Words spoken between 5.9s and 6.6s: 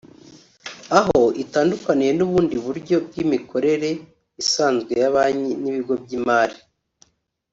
by’imari